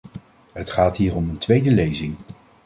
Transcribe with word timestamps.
Het 0.53 0.69
gaat 0.69 0.97
hier 0.97 1.15
om 1.15 1.29
een 1.29 1.37
tweede 1.37 1.71
lezing. 1.71 2.15